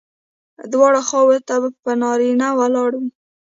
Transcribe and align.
دواړو 0.71 1.01
خواوو 1.07 1.37
ته 1.47 1.55
به 1.83 1.93
نارینه 2.01 2.47
ولاړ 2.59 2.91
وي. 3.01 3.09